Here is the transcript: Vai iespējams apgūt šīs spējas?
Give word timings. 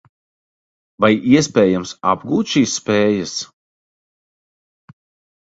Vai 1.03 1.09
iespējams 1.33 1.91
apgūt 2.13 2.55
šīs 2.55 2.73
spējas? 2.79 3.35